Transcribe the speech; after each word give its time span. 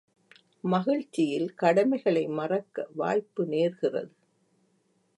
மகிழ்ச்சியில் 0.63 1.53
கடமைகளை 1.55 2.27
மறக்க 2.31 2.87
வாய்ப்பு 2.95 3.45
நேர்கிறது. 3.45 4.11